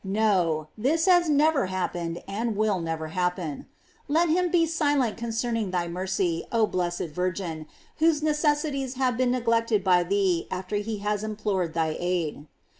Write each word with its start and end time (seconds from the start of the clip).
No, 0.03 0.69
this 0.75 1.05
has 1.05 1.29
never 1.29 1.67
hap 1.67 1.93
pened, 1.93 2.23
and 2.27 2.57
never 2.57 3.05
will 3.05 3.09
happen. 3.09 3.59
f 3.59 3.65
Let 4.07 4.29
him 4.29 4.49
be 4.49 4.65
si 4.65 4.95
lent 4.95 5.15
concerning 5.15 5.69
thy 5.69 5.87
mercy, 5.87 6.43
oh 6.51 6.65
blessed 6.65 7.09
Virgin, 7.13 7.67
whose 7.97 8.23
necessities 8.23 8.95
have 8.95 9.15
been 9.15 9.29
neglected 9.29 9.83
by 9.83 10.01
thee 10.01 10.47
after 10.49 10.77
he 10.77 10.97
has 11.05 11.23
implored 11.23 11.75
thy 11.75 11.97
aid. 11.99 12.47